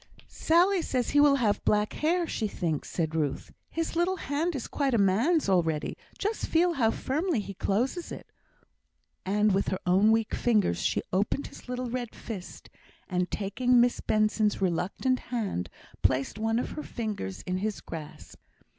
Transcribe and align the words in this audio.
"Sally 0.27 0.81
says 0.81 1.11
he 1.11 1.19
will 1.19 1.35
have 1.35 1.63
black 1.63 1.93
hair, 1.93 2.25
she 2.25 2.47
thinks," 2.47 2.89
said 2.89 3.13
Ruth. 3.13 3.51
"His 3.69 3.95
little 3.95 4.15
hand 4.15 4.55
is 4.55 4.65
quite 4.67 4.95
a 4.95 4.97
man's, 4.97 5.47
already. 5.47 5.95
Just 6.17 6.47
feel 6.47 6.73
how 6.73 6.89
firmly 6.89 7.39
he 7.39 7.53
closes 7.53 8.11
it;" 8.11 8.25
and 9.27 9.53
with 9.53 9.67
her 9.67 9.77
own 9.85 10.09
weak 10.11 10.33
fingers 10.33 10.81
she 10.81 11.03
opened 11.13 11.45
his 11.45 11.69
little 11.69 11.87
red 11.91 12.15
fist, 12.15 12.67
and 13.07 13.29
taking 13.29 13.79
Miss 13.79 13.99
Benson's 14.01 14.59
reluctant 14.59 15.19
hand, 15.29 15.69
placed 16.01 16.39
one 16.39 16.57
of 16.57 16.71
her 16.71 16.81
fingers 16.81 17.43
in 17.43 17.57
his 17.57 17.79
grasp. 17.79 18.39